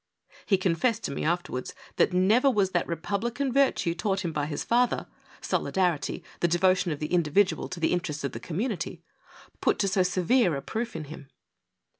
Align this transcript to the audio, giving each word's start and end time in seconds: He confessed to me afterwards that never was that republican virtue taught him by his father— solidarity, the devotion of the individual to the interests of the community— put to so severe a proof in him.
He 0.47 0.57
confessed 0.57 1.03
to 1.03 1.11
me 1.11 1.23
afterwards 1.23 1.75
that 1.97 2.11
never 2.11 2.49
was 2.49 2.71
that 2.71 2.87
republican 2.87 3.53
virtue 3.53 3.93
taught 3.93 4.21
him 4.25 4.31
by 4.31 4.47
his 4.47 4.63
father— 4.63 5.05
solidarity, 5.51 6.23
the 6.39 6.47
devotion 6.47 6.91
of 6.91 6.97
the 6.97 7.13
individual 7.13 7.69
to 7.69 7.79
the 7.79 7.93
interests 7.93 8.23
of 8.23 8.31
the 8.31 8.39
community— 8.39 9.03
put 9.61 9.77
to 9.77 9.87
so 9.87 10.01
severe 10.01 10.55
a 10.55 10.61
proof 10.63 10.95
in 10.95 11.03
him. 11.03 11.27